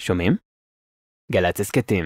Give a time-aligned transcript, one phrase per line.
[0.00, 0.36] שומעים?
[1.32, 2.04] גל"צ הסכתים.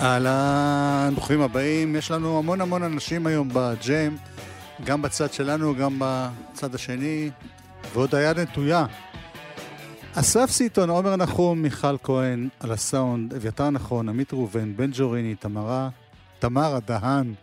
[0.00, 1.96] אהלן, ברוכים הבאים.
[1.96, 4.16] יש לנו המון המון אנשים היום בג'ם,
[4.84, 7.30] גם בצד שלנו, גם בצד השני,
[7.92, 8.86] ועוד היד נטויה.
[10.14, 15.88] אסף סיטון, עומר נחום, מיכל כהן, על הסאונד, אביתר נכון, עמית ראובן, בן ג'וריני, תמרה,
[16.38, 17.34] תמרה דהן,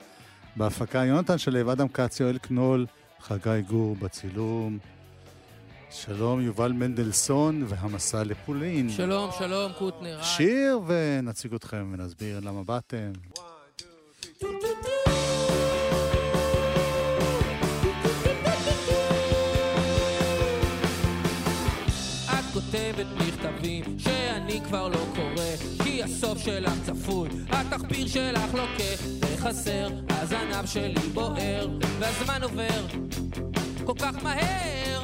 [0.56, 2.86] בהפקה, יונתן שלו, אדם כץ, יואל קנול,
[3.22, 4.78] חגי גור בצילום.
[5.92, 8.90] שלום, יובל מנדלסון והמסע לפולין.
[8.90, 10.16] שלום, שלום, קוטנר.
[10.16, 10.24] היי.
[10.24, 13.12] שיר ונציג אתכם ונסביר למה באתם.
[13.34, 13.40] את
[22.72, 30.66] כותבת מכתבים שאני כבר לא קורא כי הסוף שלך צפוי, התחביר שלך לוקה וחסר, הזנב
[30.66, 31.68] שלי בוער
[32.00, 32.86] והזמן עובר
[33.86, 35.02] כל כך מהר.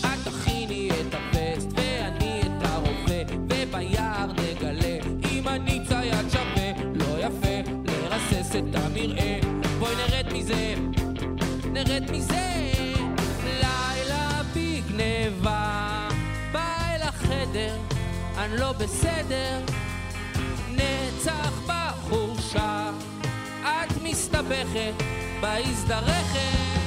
[0.00, 4.98] את תכיני את הווסט ואני את הרובה וביער נגלה
[5.32, 9.40] אם אני צייד שווה לא יפה לרסס את המרעה
[9.78, 10.74] בואי נרד מזה
[11.72, 12.72] נרד מזה.
[13.60, 15.67] לילה בגניבה
[17.48, 17.76] החדר
[18.38, 19.60] אני לא בסדר.
[20.68, 22.90] נצח בחורשה
[23.62, 24.94] את מסתבכת
[25.40, 26.77] בהזדרכת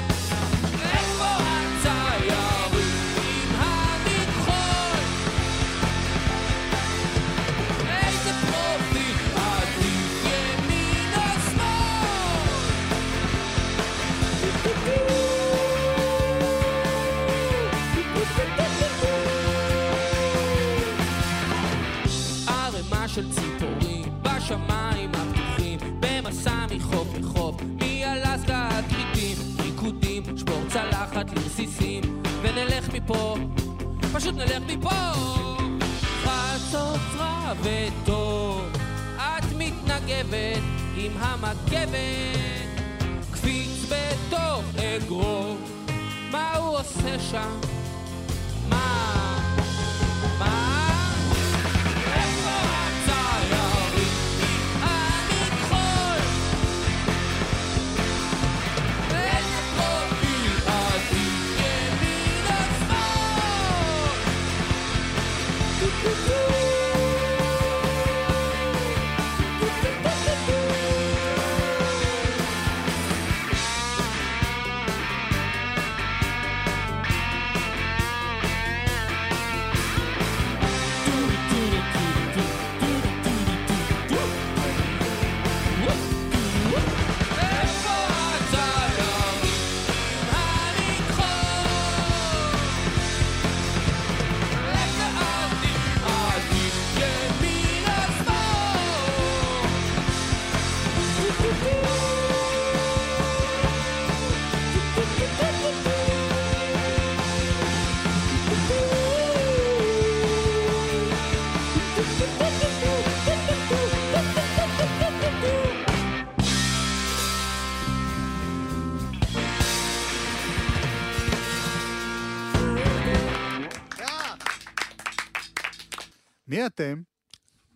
[126.61, 127.01] מי אתם?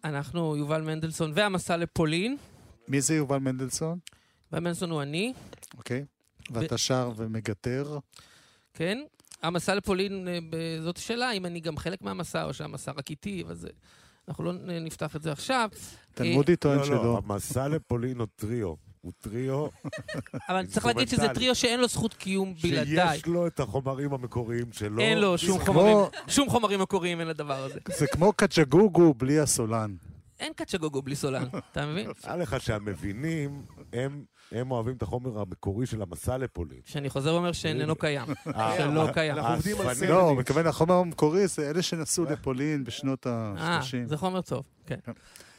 [0.04, 2.38] אנחנו יובל מנדלסון והמסע לפולין.
[2.88, 4.00] מי זה יובל מנדלסון?
[4.52, 5.34] יובל מנדלסון הוא אני,
[5.78, 6.06] אוקיי.
[6.52, 7.98] ואתה שר ומגתר.
[8.74, 8.98] כן?
[9.42, 10.40] המסע לפולין, אה,
[10.84, 13.68] זאת שאלה, אם אני גם חלק מהמסע או שהמסע רק איתי, אז
[14.28, 15.70] אנחנו לא נפתח את זה עכשיו.
[16.14, 17.22] תלמודי טוען לא, לא, שלא.
[17.26, 18.74] המסע לפולין הוא טריו.
[19.06, 19.68] הוא טריו
[20.50, 21.28] אבל צריך להגיד שזה.
[21.28, 23.18] טריו שאין לו זכות קיום בלעדיי.
[23.18, 25.00] שיש לו את החומרים המקוריים שלו.
[25.02, 25.38] אין לו
[26.28, 27.80] שום חומרים מקוריים אין לדבר הזה.
[27.98, 29.96] זה כמו קצ'גוגו בלי הסולן.
[30.46, 32.10] אין קצ'גוגו בלי סולן, אתה מבין?
[32.24, 33.62] נראה לך שהמבינים,
[33.94, 36.80] הם, הם אוהבים את החומר המקורי של המסע לפולין.
[36.86, 38.28] שאני חוזר ואומר שאיננו קיים.
[38.56, 39.36] אה, שלא קיים.
[39.36, 40.10] אנחנו עובדים על האספנים.
[40.10, 44.08] לא, הוא מתכוון החומר המקורי זה אלה שנסעו לפולין בשנות אה, ה-30.
[44.08, 45.00] זה חומר טוב, כן.
[45.06, 45.12] כן.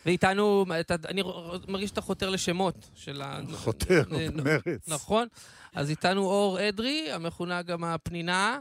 [0.06, 0.64] ואיתנו,
[1.08, 1.22] אני
[1.68, 3.40] מרגיש שאתה חותר לשמות של ה...
[3.52, 4.88] חותר, אה, במרץ.
[4.88, 5.28] נכון.
[5.74, 8.58] אז איתנו אור אדרי, המכונה גם הפנינה,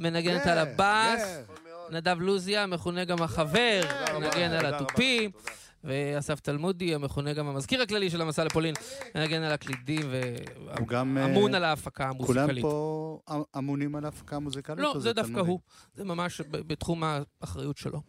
[0.00, 1.38] מנגנת על הבאס,
[1.90, 3.80] נדב לוזיה, מכונה גם החבר,
[4.14, 5.30] מנגן על התופים,
[5.84, 8.74] ואסף תלמודי, המכונה גם המזכיר הכללי של המסע לפולין,
[9.14, 10.02] מנגן על הקלידים
[10.86, 11.18] גם...
[11.18, 12.62] אה, ואמון על ההפקה כולם המוזיקלית.
[12.62, 14.78] פה אמ- אמונים על ההפקה המוזיקלית?
[14.78, 15.40] לא, זה דווקא?
[15.40, 15.60] הוא.
[15.94, 17.02] זה ממש ב- בתחום
[17.40, 18.00] האחריות שלו.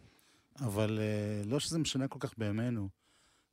[0.60, 2.88] אבל אה, לא שזה משנה כל כך בימינו.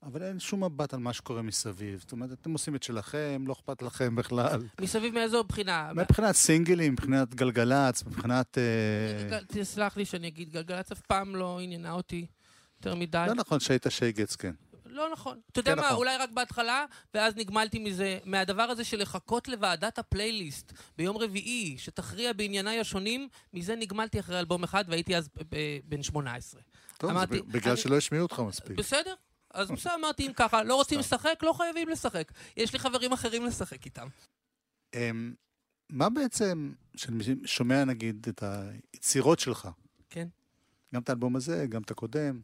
[0.03, 1.99] אבל אין שום מבט על מה שקורה מסביב.
[1.99, 4.63] זאת אומרת, אתם עושים את שלכם, לא אכפת לכם בכלל.
[4.81, 5.91] מסביב מאיזו בחינה?
[5.95, 8.57] מבחינת סינגלים, מבחינת גלגלצ, מבחינת...
[8.57, 12.25] אה, תסלח לי שאני אגיד, גלגלצ אף פעם לא עניינה אותי
[12.77, 13.25] יותר מדי.
[13.27, 14.53] לא נכון שהיית שייגץ, כן.
[14.85, 15.39] לא נכון.
[15.51, 15.97] אתה יודע כן, מה, נכון.
[15.97, 22.33] אולי רק בהתחלה, ואז נגמלתי מזה, מהדבר הזה של לחכות לוועדת הפלייליסט ביום רביעי, שתכריע
[22.33, 26.61] בענייניי השונים, מזה נגמלתי אחרי אלבום אחד, והייתי אז ב- ב- בן 18.
[26.97, 27.11] טוב,
[27.47, 28.77] בגלל שלא השמיעו אותך מספיק.
[28.77, 29.13] בסדר?
[29.57, 32.31] אז בסדר, אמרתי, אם ככה, לא רוצים לשחק, לא חייבים לשחק.
[32.57, 34.07] יש לי חברים אחרים לשחק איתם.
[34.93, 35.33] אמ,
[35.89, 39.69] מה בעצם, כשאני שומע נגיד את היצירות שלך,
[40.09, 40.27] כן.
[40.93, 42.41] גם את האלבום הזה, גם את הקודם,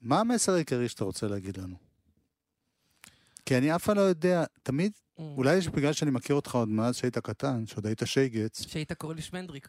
[0.00, 1.76] מה המסר העיקרי שאתה רוצה להגיד לנו?
[3.46, 6.96] כי אני אף פעם לא יודע, תמיד, אולי יש בגלל שאני מכיר אותך עוד מאז
[6.96, 9.68] שהיית קטן, שעוד היית שייגץ, שהיית קורא לי שמנדריק.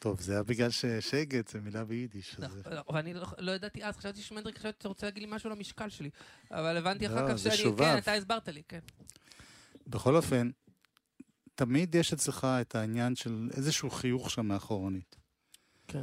[0.00, 2.36] טוב, זה היה בגלל ששייגץ זה מילה ביידיש.
[2.40, 5.28] אז זה- לא, ואני לא- לא ידעתי אז, חשבתי שמנדריק, חשבתי שאתה רוצה להגיד לי
[5.32, 6.10] משהו על המשקל שלי.
[6.50, 7.76] אבל הבנתי לא, אחר כך זה שאני.
[7.78, 8.78] כן, אתה הסברת לי, כן.
[9.86, 10.50] בכל אופן,
[11.54, 15.16] תמיד יש אצלך את העניין של איזשהו חיוך שם מאחורנית.
[15.88, 16.02] כן.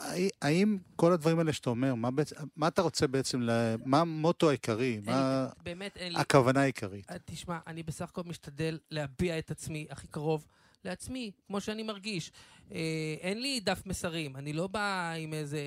[0.00, 3.50] והאם כל הדברים האלה שאתה אומר, מה, בעצם, מה אתה רוצה בעצם, ל...
[3.84, 5.00] מה המוטו העיקרי?
[5.04, 6.18] מה לי- באמת אין לי...
[6.20, 7.10] הכוונה העיקרית?
[7.10, 10.46] אה, תשמע, אני בסך הכל משתדל להביע את עצמי הכי קרוב
[10.84, 12.32] לעצמי, כמו שאני מרגיש.
[12.72, 12.78] אה,
[13.20, 15.60] אין לי דף מסרים, אני לא בא עם איזה...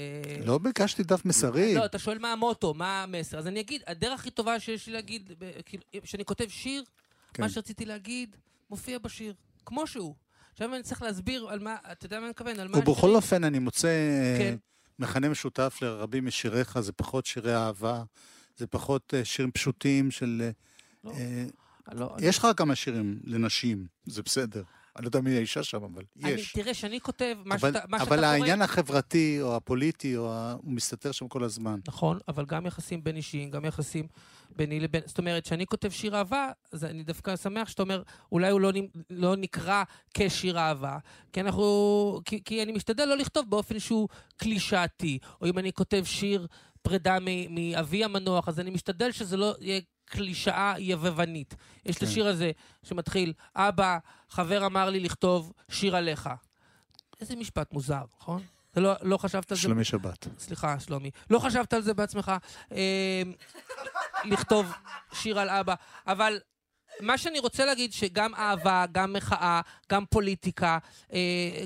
[0.46, 1.78] לא ביקשתי דף מסרים.
[1.78, 3.38] לא, אתה שואל מה המוטו, מה המסר.
[3.40, 5.32] אז אני אגיד, הדרך הכי טובה שיש לי להגיד,
[5.66, 6.84] כאילו, כשאני כותב שיר,
[7.34, 7.44] כן.
[7.44, 8.36] מה שרציתי להגיד,
[8.70, 9.34] מופיע בשיר,
[9.66, 10.16] כמו שהוא.
[10.54, 12.60] עכשיו אני צריך להסביר על מה, אתה יודע מה אני מתכוון?
[12.60, 14.56] על מה ובכל השירים- אופן, אני מוצא אה, כן.
[15.00, 18.04] מכנה משותף לרבים משיריך, זה פחות שירי אהבה,
[18.58, 20.50] זה פחות אה, שירים פשוטים של...
[21.04, 21.46] לא, אה,
[21.92, 24.64] לא, יש לך כמה שירים לנשים, זה בסדר.
[24.96, 26.54] אני לא יודע מי האישה שם, אבל אני, יש.
[26.54, 28.28] תראה, שאני כותב, מה אבל, שאתה, מה שאתה אבל קורא...
[28.28, 30.56] העניין החברתי או הפוליטי, או ה...
[30.62, 31.80] הוא מסתתר שם כל הזמן.
[31.88, 34.08] נכון, אבל גם יחסים בין אישיים, גם יחסים
[34.56, 35.02] ביני לבין...
[35.06, 38.72] זאת אומרת, כשאני כותב שיר אהבה, אז אני דווקא שמח שאתה אומר, אולי הוא לא,
[39.10, 39.84] לא נקרא
[40.14, 40.98] כשיר אהבה,
[41.34, 42.22] כי אנחנו...
[42.26, 46.48] כי, כי אני משתדל לא לכתוב באופן שהוא קלישאתי, או אם אני כותב שיר
[46.82, 47.18] פרידה
[47.50, 51.56] מאבי המנוח, אז אני משתדל שזה לא יהיה קלישאה יבבנית.
[51.86, 52.06] יש את כן.
[52.06, 52.52] השיר הזה
[52.84, 53.98] שמתחיל, אבא,
[54.30, 56.30] חבר אמר לי לכתוב שיר עליך.
[57.22, 58.42] איזה משפט מוזר, נכון?
[58.72, 60.28] אתה לא, לא חשבת על זה שלומי שבת.
[60.40, 61.12] סליחה, שלומי.
[61.30, 62.32] לא חשבת על זה בעצמך,
[62.72, 63.22] אה,
[64.26, 64.72] לכתוב
[65.14, 65.76] שיר על אבא,
[66.08, 66.40] אבל
[67.00, 69.62] מה שאני רוצה להגיד, שגם אהבה, גם מחאה,
[69.92, 70.78] גם פוליטיקה,
[71.14, 71.20] אה,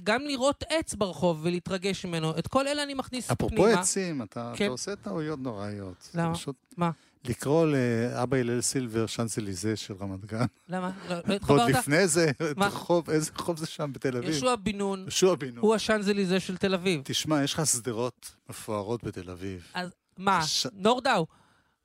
[0.04, 3.80] גם לראות עץ ברחוב ולהתרגש ממנו, את כל אלה אני מכניס אפרופו פנימה.
[3.80, 4.66] עצים, אתה, כן.
[4.66, 6.10] אתה עושה טעויות נוראיות.
[6.14, 6.34] למה?
[6.34, 6.92] פשוט מה?
[7.30, 10.46] לקרוא לאבא הלל סילבר שאנסליזה של רמת גן.
[10.70, 10.92] למה?
[11.10, 11.70] לא, לא התחברת?
[11.70, 12.32] לפני זה?
[12.58, 14.30] רחוב, איזה רחוב זה שם בתל אביב?
[14.30, 15.58] יהושע בן נון יהושע בן נון.
[15.58, 17.02] הוא השאנזליזה של תל אביב.
[17.04, 19.68] תשמע, יש לך שדרות מפוארות בתל אביב.
[19.74, 20.42] אז מה?
[20.74, 21.26] נורדאו,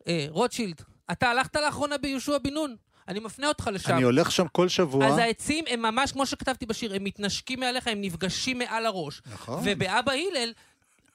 [0.08, 0.82] אה, רוטשילד,
[1.12, 2.76] אתה הלכת לאחרונה ביהושע בן נון?
[3.08, 3.92] אני מפנה אותך לשם.
[3.94, 5.06] אני הולך שם כל שבוע.
[5.06, 9.22] אז העצים הם ממש, כמו שכתבתי בשיר, הם מתנשקים מעליך, הם נפגשים מעל הראש.
[9.32, 9.62] נכון.
[9.64, 10.52] ובאבא הלל,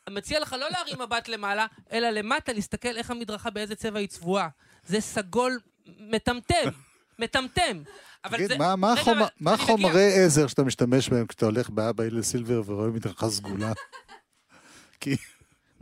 [0.09, 4.47] מציע לך לא להרים מבט למעלה, אלא למטה, להסתכל איך המדרכה, באיזה צבע היא צבועה.
[4.87, 5.59] זה סגול
[5.99, 6.69] מטמטם,
[7.19, 7.83] מטמטם.
[8.25, 8.57] אבל תגיד, זה...
[8.57, 10.25] מה- מה רגע, החומ- אבל מה אני מגיע.
[10.25, 13.73] עזר שאתה משתמש בהם כשאתה הולך באבא הלל סילבר ורואה מדרכה סגולה?
[14.99, 15.15] כי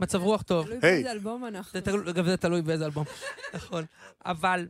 [0.00, 0.66] מצב רוח טוב.
[0.66, 0.78] תלוי.
[0.80, 1.80] באיזה אלבום אנחנו.
[2.26, 3.04] זה תלוי באיזה אלבום.
[3.54, 3.84] נכון.
[4.24, 4.66] אבל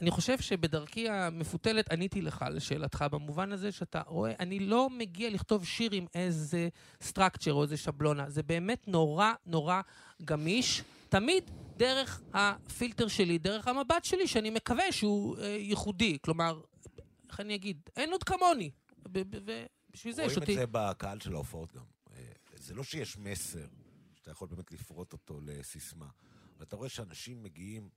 [0.00, 5.66] אני חושב שבדרכי המפותלת עניתי לך לשאלתך, במובן הזה שאתה רואה, אני לא מגיע לכתוב
[5.66, 6.68] שיר עם איזה
[7.02, 8.30] סטרקצ'ר או איזה שבלונה.
[8.30, 9.80] זה באמת נורא נורא
[10.24, 16.18] גמיש, תמיד דרך הפילטר שלי, דרך המבט שלי, שאני מקווה שהוא אה, ייחודי.
[16.22, 16.60] כלומר,
[17.28, 17.80] איך אני אגיד?
[17.96, 18.70] אין עוד כמוני.
[19.04, 20.54] ובשביל זה יש רואים את אותי.
[20.54, 21.84] זה בקהל של ההופעות גם.
[22.16, 22.22] אה,
[22.56, 23.66] זה לא שיש מסר,
[24.14, 26.08] שאתה יכול באמת לפרוט אותו לסיסמה.
[26.56, 27.88] אבל אתה רואה שאנשים מגיעים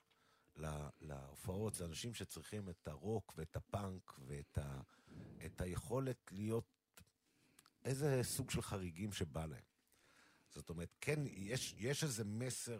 [0.58, 4.82] ל- להופעות, זה אנשים שצריכים את הרוק ואת הפאנק ואת ה,
[5.46, 6.66] את היכולת להיות
[7.86, 9.70] איזה סוג של חריגים שבא להם.
[10.50, 12.80] זאת אומרת, כן, יש, יש איזה מסר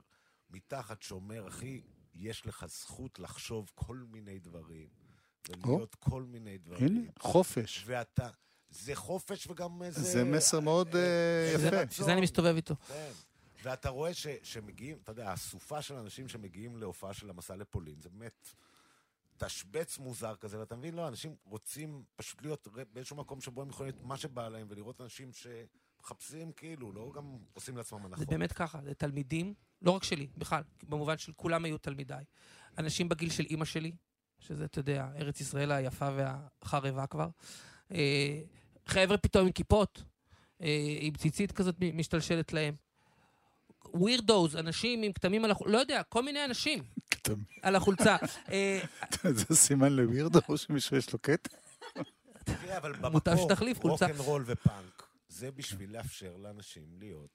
[0.50, 1.82] מתחת שאומר, אחי,
[2.14, 4.90] יש לך זכות לחשוב כל מיני דברים,
[5.50, 6.98] ולהיות כל מיני דברים.
[6.98, 7.84] הנה, חופש.
[7.86, 8.30] ואתה...
[8.70, 10.02] זה חופש וגם איזה...
[10.02, 11.76] זה מסר מאוד אה, איזה יפה.
[11.76, 11.88] רצון.
[11.90, 12.76] בשביל זה אני מסתובב איתו.
[12.76, 13.12] כן.
[13.64, 18.10] ואתה רואה ש, שמגיעים, אתה יודע, האסופה של אנשים שמגיעים להופעה של המסע לפולין, זה
[18.10, 18.50] באמת
[19.38, 23.94] תשבץ מוזר כזה, ואתה מבין, לא, אנשים רוצים פשוט להיות באיזשהו מקום שבו הם יכולים
[23.94, 25.32] להיות מה שבא להם, ולראות אנשים
[26.02, 28.28] מחפשים כאילו, לא גם עושים לעצמם זה הנחות.
[28.28, 32.24] באמת ככה, זה תלמידים, לא רק שלי, בכלל, במובן של כולם היו תלמידיי.
[32.78, 33.92] אנשים בגיל של אימא שלי,
[34.40, 37.30] שזה, אתה יודע, ארץ ישראל היפה והחרבה כבר.
[37.92, 38.42] אה,
[38.86, 40.04] חבר'ה פתאום עם כיפות,
[40.62, 42.76] אה, עם ציצית כזאת משתלשלת להם.
[43.94, 46.84] ווירדוז, אנשים עם כתמים על החולצה, לא יודע, כל מיני אנשים
[47.62, 48.16] על החולצה.
[48.52, 48.80] אה,
[49.24, 51.56] זה סימן לווירדו או שמישהו יש לו קטע?
[52.44, 54.06] תראה, אבל במקור, שתחליף חולצה.
[54.08, 57.30] רוקנרול ופאנק, זה בשביל לאפשר לאנשים להיות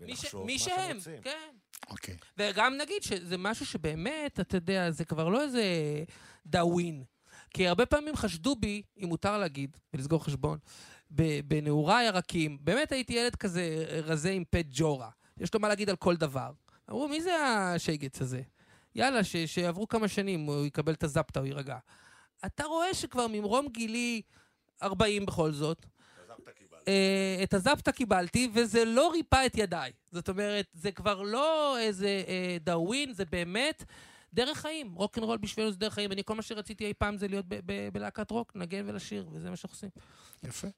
[0.00, 1.20] מי ש- ולחשוב מי מה שהם, רוצים.
[1.22, 1.50] כן.
[1.90, 2.16] אוקיי.
[2.38, 5.64] וגם נגיד שזה משהו שבאמת, אתה יודע, זה כבר לא איזה
[6.46, 7.04] דאווין.
[7.54, 10.58] כי הרבה פעמים חשדו בי, אם מותר להגיד, ולסגור חשבון,
[11.10, 13.64] ב- בנעוריי הרכים, באמת הייתי ילד כזה
[14.04, 15.10] רזה עם פט ג'ורה.
[15.40, 16.50] יש לו מה להגיד על כל דבר.
[16.90, 18.42] אמרו, מי זה השייגץ הזה?
[18.94, 21.78] יאללה, ש- שיעברו כמה שנים, הוא יקבל את הזפטה, הוא יירגע.
[22.46, 24.22] אתה רואה שכבר ממרום גילי
[24.82, 25.86] 40 בכל זאת,
[26.88, 29.92] אה, את הזפטה קיבלתי, וזה לא ריפא את ידיי.
[30.12, 33.84] זאת אומרת, זה כבר לא איזה אה, דאווין, זה באמת
[34.32, 34.92] דרך חיים.
[34.94, 36.12] רוקנרול בשבילנו זה דרך חיים.
[36.12, 39.50] אני, כל מה שרציתי אי פעם זה להיות ב- ב- בלהקת רוק, לנגן ולשיר, וזה
[39.50, 39.90] מה שאנחנו עושים.
[40.42, 40.68] יפה.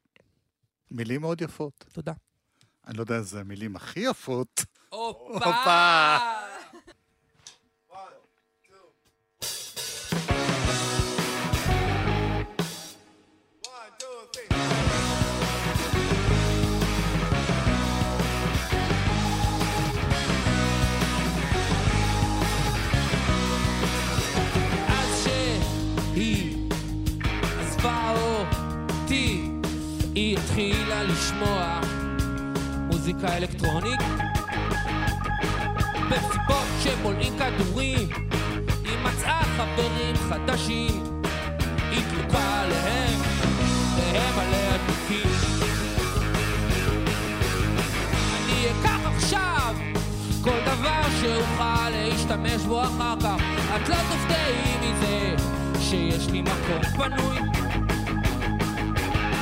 [0.91, 1.85] מילים מאוד יפות.
[1.93, 2.13] תודה.
[2.87, 4.65] אני לא יודע איזה המילים הכי יפות.
[4.91, 6.19] הופה!
[30.15, 31.92] היא התחילה לשמוע
[33.03, 34.01] מוזיקה אלקטרונית.
[36.11, 38.09] במסיבות שבולעים כדורים
[38.85, 41.03] היא מצאה חברים חדשים.
[41.91, 43.21] היא דלוקה עליהם
[43.97, 45.31] והם עליה דלוקים
[48.37, 49.75] אני אקח עכשיו
[50.43, 53.37] כל דבר שאוכל להשתמש בו אחר כך.
[53.77, 55.35] את לא תופתעי מזה
[55.81, 57.39] שיש לי מקום פנוי.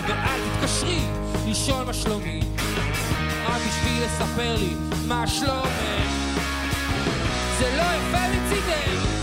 [0.09, 1.01] ואל תתקשרי
[1.47, 2.50] לשאול מה שלומי
[3.51, 4.75] רק בשביל לספר לי
[5.09, 5.81] מה שלומך.
[7.59, 9.20] זה לא יפה מצידך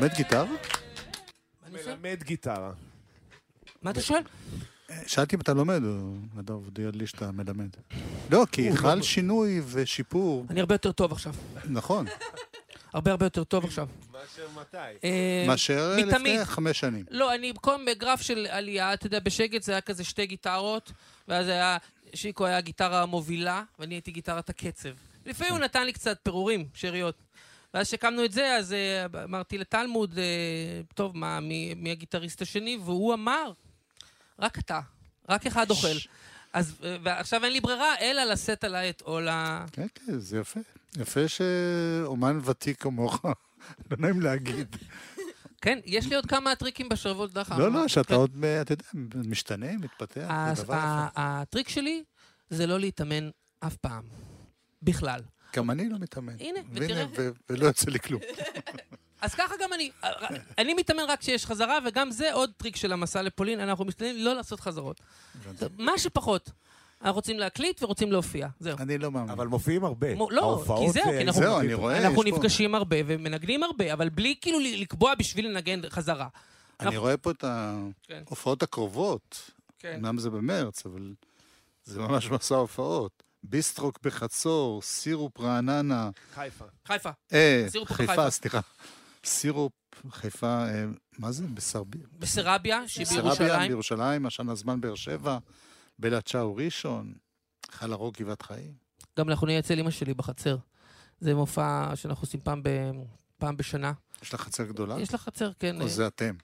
[0.00, 0.44] לומד גיטרה?
[1.72, 2.72] מלמד גיטרה.
[3.82, 4.22] מה אתה שואל?
[5.06, 5.82] שאלתי אם אתה לומד,
[6.34, 7.68] נדב הודיע לי שאתה מלמד.
[8.30, 11.34] לא, כי חל שינוי ושיפור, אני הרבה יותר טוב עכשיו.
[11.64, 12.06] נכון,
[12.92, 13.88] הרבה הרבה יותר טוב עכשיו.
[14.12, 14.76] מאשר מתי?
[15.04, 15.96] אה, מאשר.
[15.96, 17.04] לפני חמש שנים.
[17.10, 20.92] לא, אני במקום בגרף של עלייה, אתה יודע, בשקט זה היה כזה שתי גיטרות,
[21.28, 21.76] ואז היה,
[22.14, 24.90] שיקו היה הגיטרה המובילה, ואני הייתי גיטרת הקצב.
[25.26, 27.14] לפעמים הוא נתן לי קצת פירורים, שאריות.
[27.74, 32.78] ואז כשהקמנו את זה, אז אה, אמרתי לטלמוד, אה, טוב, מה, מי, מי הגיטריסט השני?
[32.84, 33.52] והוא אמר,
[34.38, 34.80] רק אתה,
[35.28, 35.96] רק אחד אוכל.
[36.52, 39.66] אז אה, ועכשיו אין לי ברירה, אלא לשאת עליי את עול ה...
[39.72, 40.60] כן, כן, זה יפה.
[40.96, 43.24] יפה שאומן ותיק כמוך,
[43.90, 44.76] לא נעים להגיד.
[45.60, 47.58] כן, יש לי עוד כמה טריקים בשרוול דחה.
[47.58, 48.14] לא, לא, שאתה כן.
[48.14, 48.84] עוד, אתה יודע,
[49.14, 51.06] משתנה, מתפתח, זה דבר יפה.
[51.16, 52.02] הטריק שלי
[52.50, 54.02] זה לא להתאמן אף פעם.
[54.82, 55.20] בכלל.
[55.56, 56.32] גם אני לא מתאמן.
[56.40, 57.04] הנה, ותראה.
[57.50, 58.20] ולא יוצא לי כלום.
[59.22, 59.90] אז ככה גם אני.
[60.58, 64.34] אני מתאמן רק כשיש חזרה, וגם זה עוד טריק של המסע לפולין, אנחנו משתדלים לא
[64.34, 65.00] לעשות חזרות.
[65.78, 66.50] מה שפחות.
[67.02, 68.76] אנחנו רוצים להקליט ורוצים להופיע, זהו.
[68.78, 69.30] אני לא מאמין.
[69.30, 70.14] אבל מופיעים הרבה.
[70.14, 72.96] מו- לא, כי זהו, זה- כי אנחנו- זהו, אני רואה, אנחנו יש פה- נפגשים הרבה
[73.06, 76.28] ומנגנים הרבה, אבל בלי כאילו לקבוע בשביל לנגן חזרה.
[76.80, 77.44] אני אנחנו- רואה פה את
[78.08, 78.22] כן.
[78.26, 79.50] ההופעות הקרובות.
[79.78, 79.94] כן.
[79.98, 81.12] אמנם זה במרץ, אבל
[81.84, 83.22] זה ממש מסע הופעות.
[83.42, 86.64] ביסטרוק בחצור, סירופ רעננה, חיפה.
[86.86, 87.10] חיפה.
[87.32, 88.30] אה, סירופ חיפה.
[88.30, 88.60] סליחה.
[89.24, 89.72] סירופ,
[90.10, 90.84] חיפה, אה,
[91.18, 91.46] מה זה?
[91.46, 92.06] בסרביה?
[92.18, 94.26] בסרביה, שהיא בסרביה, בירושלים.
[94.26, 95.38] עשן הזמן באר שבע,
[95.98, 97.14] בלה צ'או ראשון,
[97.70, 98.72] חל הרוק גבעת חיים.
[99.18, 100.56] גם אנחנו נהיה אצל אמא שלי בחצר.
[101.20, 102.68] זה מופע שאנחנו עושים פעם, ב...
[103.38, 103.92] פעם בשנה.
[104.22, 105.00] יש לך חצר גדולה?
[105.00, 105.82] יש לה חצר, כן.
[105.82, 106.34] או זה אתם?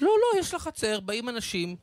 [0.00, 1.76] לא, לא, יש לה חצר, באים אנשים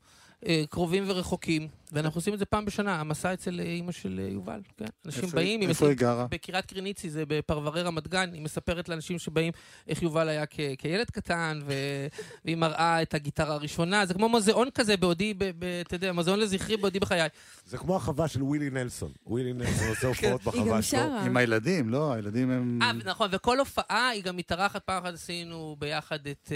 [0.70, 4.60] קרובים ורחוקים, ואנחנו עושים את זה פעם בשנה, המסע אצל אה, אימא של אה, יובל,
[4.78, 4.86] כן.
[5.06, 6.28] אנשים איפה- באים, היא איפה היא גרה?
[6.30, 9.54] בקריית קריניצי, זה בפרברי רמת גן, היא מספרת לאנשים שבאים
[9.88, 11.74] איך יובל היה כ- כילד קטן, ו...
[12.46, 16.40] והיא מראה את הגיטרה הראשונה, זה כמו מוזיאון כזה בעודי, ב- ב- אתה יודע, מוזיאון
[16.40, 17.28] לזכרי בעודי בחיי.
[17.66, 19.12] זה כמו החווה של ווילי נלסון.
[19.26, 21.00] ווילי נלסון עושה הופעות היא בחווה גם שלו.
[21.00, 21.26] שרה.
[21.26, 22.14] עם הילדים, לא?
[22.14, 22.80] הילדים הם...
[22.82, 26.52] אה, נכון, וכל הופעה היא גם מתארחת, פעם אחת עשינו ביחד את...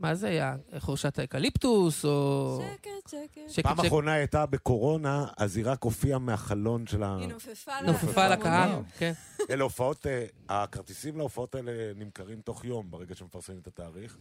[0.00, 0.56] מה זה היה?
[0.78, 2.60] חורשת האקליפטוס, או...
[2.62, 3.40] שקט, שקט.
[3.48, 3.80] שקט, פעם.
[3.80, 7.16] אחרונה היא הייתה בקורונה, אז היא רק הופיעה מהחלון של ה...
[7.20, 7.92] היא נופפה לה.
[7.92, 9.12] נופפה לקהל, כן.
[9.50, 14.16] אלה הופעות, אה, הכרטיסים להופעות האלה נמכרים תוך יום, ברגע שמפרסמים את התאריך.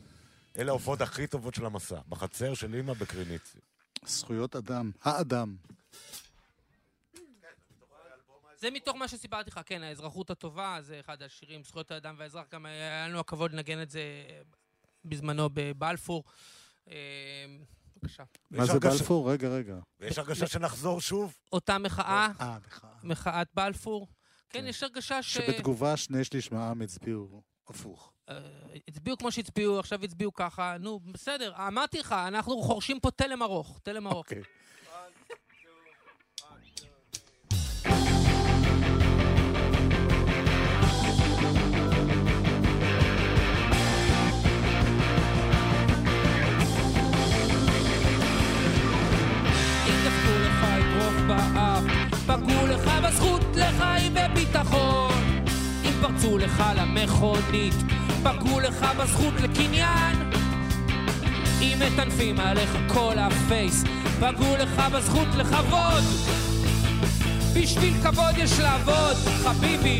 [0.57, 3.59] אלה ההופעות הכי טובות של המסע, בחצר של אימא בקריניצי.
[4.05, 4.91] זכויות אדם.
[5.03, 5.55] האדם.
[8.59, 12.65] זה מתוך מה שסיפרתי לך, כן, האזרחות הטובה, זה אחד השירים, זכויות האדם והאזרח, גם
[12.65, 14.01] היה לנו הכבוד לנגן את זה
[15.07, 16.23] בזמנו בבלפור.
[16.89, 16.95] אה,
[17.97, 18.23] בבקשה.
[18.51, 19.31] מה זה בלפור?
[19.31, 19.75] רגע, רגע.
[19.99, 21.37] ויש הרגשה שנחזור שוב.
[21.51, 22.89] אותה מחאה, אה, מחאה.
[23.03, 24.07] מחאת בלפור.
[24.49, 25.33] כן, יש הרגשה ש...
[25.33, 28.11] שבתגובה שני שליש מהעם הצביעו הפוך.
[28.29, 28.37] אה,
[28.87, 33.79] הצביעו כמו שהצביעו, עכשיו הצביעו ככה, נו, בסדר, אמרתי לך, אנחנו חורשים פה תלם ארוך,
[33.83, 34.27] תלם ארוך.
[54.57, 55.43] לחיים וביטחון.
[55.85, 57.73] אם פרצו לך למכונית,
[58.23, 60.31] פגעו לך בזכות לקניין.
[61.61, 63.83] אם מטנפים עליך כל הפייס,
[64.19, 66.03] פגעו לך בזכות לכבוד.
[67.53, 69.99] בשביל כבוד יש לעבוד, חביבי.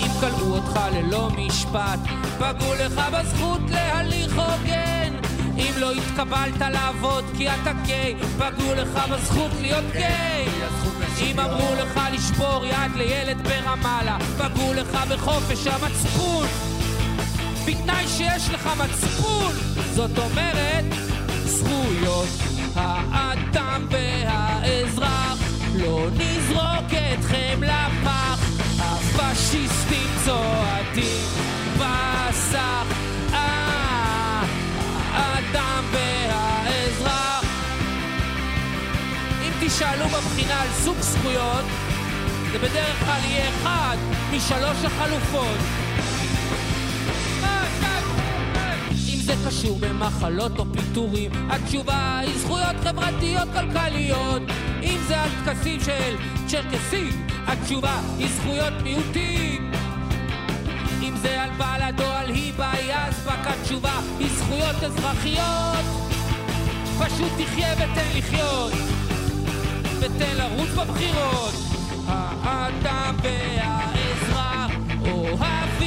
[0.00, 1.98] אם כלאו אותך ללא משפט,
[2.38, 5.16] פגעו לך בזכות להליך הוגן.
[5.56, 10.61] אם לא התקבלת לעבוד כי אתה גיי, פגעו לך בזכות להיות גיי.
[11.20, 16.46] אם אמרו לך לשבור יד לילד ברמאללה, פגעו לך בחופש המצפון.
[17.66, 19.52] בתנאי שיש לך מצפון,
[19.94, 20.84] זאת אומרת,
[21.44, 22.28] זכויות
[22.74, 25.38] האדם והאזרח,
[25.74, 28.40] לא נזרוק אתכם לפח,
[28.78, 31.26] הפשיסטים צועדים
[31.76, 32.86] בסך,
[33.32, 34.42] אה,
[35.12, 36.11] האדם והאזרח.
[39.82, 41.64] תשאלו בבחינה על סוג זכויות,
[42.52, 43.96] זה בדרך כלל יהיה אחד
[44.32, 45.56] משלוש החלופות.
[49.08, 54.42] אם זה קשור במחלות או פיטורים, התשובה היא זכויות חברתיות כלכליות.
[54.82, 56.16] אם זה על טקסים של
[56.46, 59.72] צ'רקסים, התשובה היא זכויות מיעוטים.
[61.02, 65.84] אם זה על בל"ד או על היבה יזבק, התשובה היא זכויות אזרחיות.
[66.98, 68.72] פשוט תחיה ותן לחיות,
[70.02, 71.54] ותן לרוץ בבחירות.
[72.06, 74.70] האדם והאזרח
[75.02, 75.81] אוהבים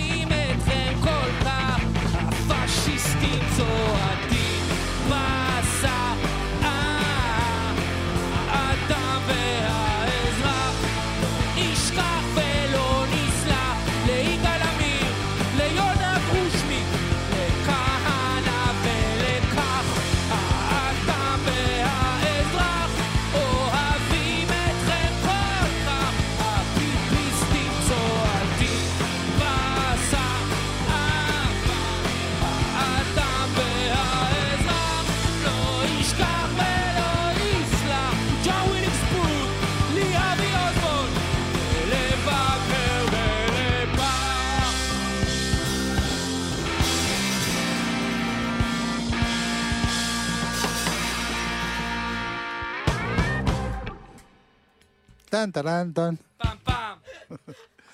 [55.35, 56.15] טן טלן טן.
[56.37, 56.97] פעם פעם.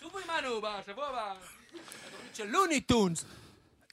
[0.01, 1.33] שובו עמנו בשבוע הבא.
[2.07, 3.25] התוכנית של לוני טונס.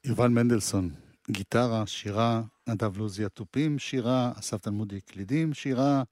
[0.03, 0.89] יובל מנדלסון,
[1.31, 6.03] גיטרה, שירה, נדב לוזי התופים, שירה, אסף תלמודי קלידים, שירה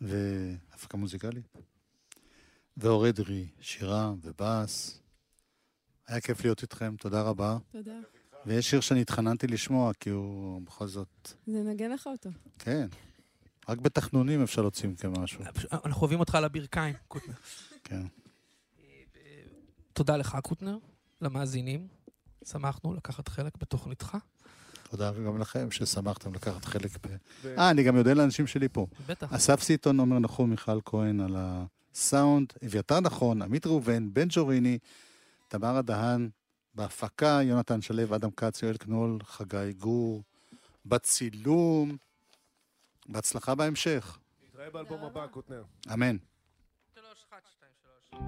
[0.00, 1.58] והפקה מוזיקלית.
[2.76, 5.00] ואור אדרי, שירה ובאס.
[6.08, 7.58] היה כיף להיות איתכם, תודה רבה.
[7.72, 7.98] תודה.
[8.46, 11.32] ויש שיר שאני התחננתי לשמוע, כי הוא בכל זאת...
[11.46, 12.30] זה נגן לך אותו.
[12.58, 12.88] כן.
[13.70, 15.44] רק בתחנונים אפשר להוציא מכם משהו.
[15.72, 17.34] אנחנו אוהבים אותך על הברכיים, קוטנר.
[17.84, 18.02] כן.
[19.92, 20.78] תודה לך, קוטנר,
[21.20, 22.00] למאזינים.
[22.44, 24.16] שמחנו לקחת חלק בתוכניתך.
[24.90, 27.16] תודה גם לכם ששמחתם לקחת חלק ב...
[27.58, 28.86] אה, אני גם יודע לאנשים שלי פה.
[29.06, 29.32] בטח.
[29.32, 34.78] אסף סיטון, עומר נחום, מיכל כהן על הסאונד, אביתר נכון, עמית ראובן, בן ג'וריני,
[35.48, 36.28] תמרה דהן,
[36.74, 40.22] בהפקה, יונתן שלו, אדם כץ, יואל קנול, חגי גור,
[40.86, 41.96] בצילום.
[43.10, 44.18] בהצלחה בהמשך.
[44.44, 45.62] נתראה באלבום הבא, קוטנר.
[45.94, 46.16] אמן.
[46.94, 48.20] שלוש, אחת, שתיים, שלוש.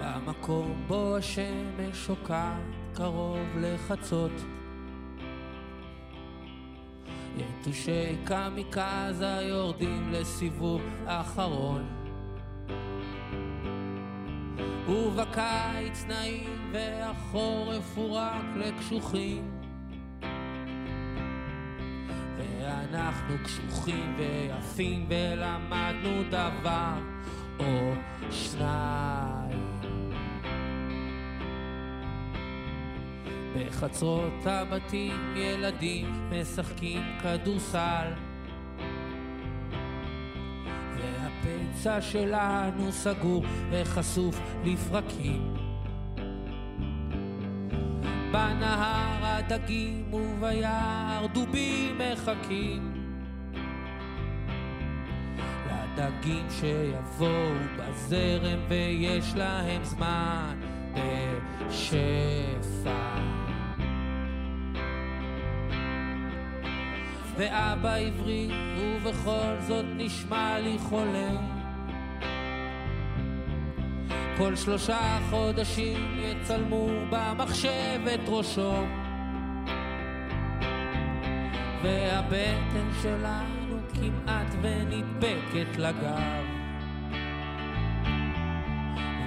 [0.00, 2.62] במקום בו השמש שוקעת
[2.94, 4.32] קרוב לחצות
[7.36, 12.00] יתושי קמיקזה יורדים לסיבוב אחרון.
[14.88, 19.60] ובקיץ נעים והחורף הוא רק לקשוחים.
[22.38, 26.94] ואנחנו קשוחים ויפים ולמדנו דבר
[27.58, 27.92] או
[28.30, 29.80] שניים
[33.54, 38.12] בחצרות הבתים ילדים משחקים כדורסל.
[40.96, 45.54] והפצע שלנו סגור וחשוף לפרקים.
[48.32, 53.00] בנהר הדגים וביער דובים מחכים.
[55.66, 60.60] לדגים שיבואו בזרם ויש להם זמן
[61.68, 63.39] בשפע
[67.40, 71.30] ואבא עברי ובכל זאת נשמע לי חולה.
[74.36, 78.72] כל שלושה חודשים יצלמו במחשב את ראשו.
[81.82, 86.44] והבטן שלנו כמעט ונדבקת לגב.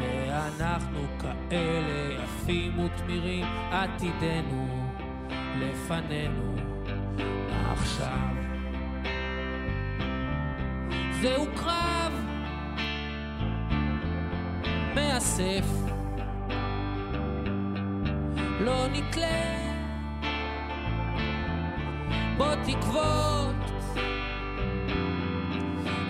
[0.01, 4.89] ואנחנו כאלה יפים ותמירים עתידנו
[5.59, 6.53] לפנינו
[7.71, 8.17] עכשיו.
[11.21, 12.13] זהו קרב
[14.95, 15.83] מאסף.
[18.59, 19.53] לא נתלה
[22.37, 23.55] בו תקוות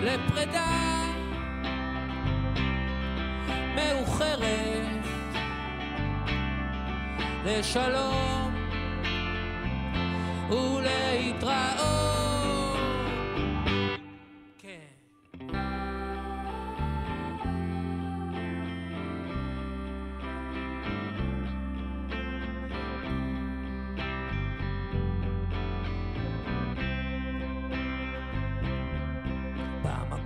[0.02, 1.04] לפרידה
[3.74, 5.06] מאוחרת
[7.44, 8.54] לשלום
[10.50, 10.93] ולהתראות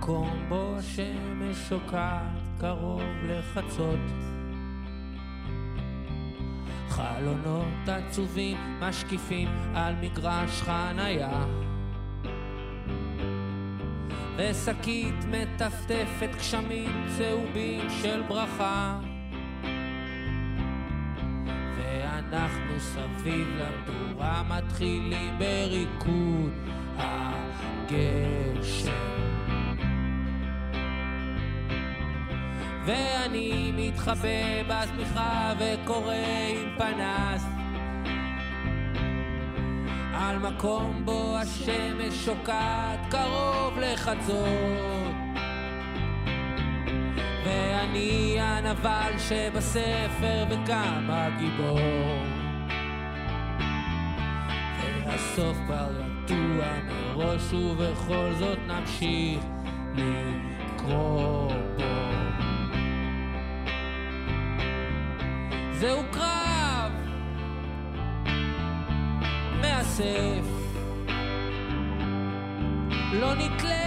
[0.09, 2.21] במקום בו השמש שוקעת
[2.59, 3.99] קרוב לחצות.
[6.89, 11.45] חלונות עצובים משקיפים על מגרש חנייה
[14.37, 18.99] ושקית מטפטפת גשמים צהובים של ברכה.
[21.77, 26.51] ואנחנו סביב למדורה מתחילים בריקוד
[26.97, 28.09] הגשם
[32.89, 36.13] ואני מתחבא בשמיכה וקורא
[36.49, 37.45] עם פנס.
[40.13, 45.13] על מקום בו השמש שוקעת קרוב לחצות.
[47.45, 51.79] ואני הנבל שבספר וגם הגיבור.
[55.05, 59.43] והסוף כבר ידוע מראש ובכל זאת נמשיך
[59.95, 62.08] לקרוא בו
[65.79, 66.91] זהו קרב
[69.61, 70.45] מאסף.
[73.13, 73.79] לא נתלה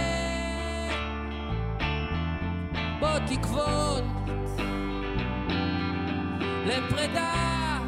[2.99, 4.03] בו תקוות
[6.65, 7.79] לפרידה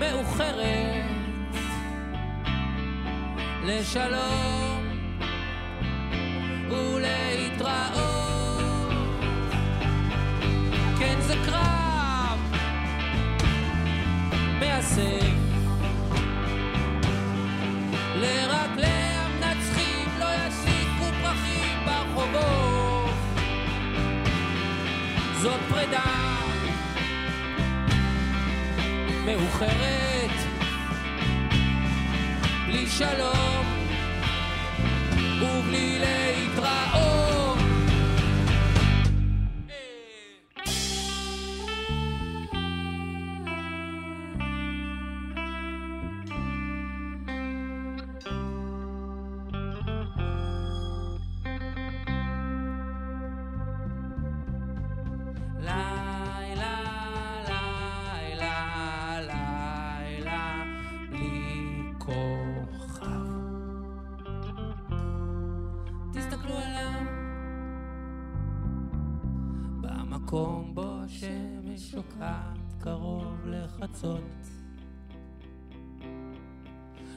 [0.00, 1.04] מאוחרת
[3.62, 4.69] לשלום
[14.96, 15.30] לא
[29.24, 30.30] מאוחרת
[32.66, 33.66] בלי שלום
[35.42, 37.19] ובלי להתראות
[73.90, 74.20] לחצות.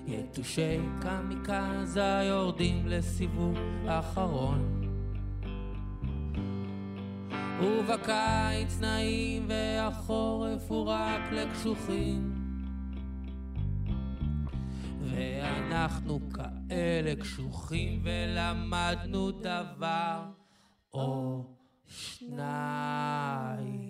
[0.08, 3.58] יתושי קמיקזה יורדים לסיבוב
[3.88, 4.80] אחרון.
[7.62, 12.34] ובקיץ נעים והחורף הוא רק לקשוחים.
[15.02, 20.26] ואנחנו כאלה קשוחים ולמדנו דבר
[20.94, 21.44] או
[21.88, 23.83] שניים.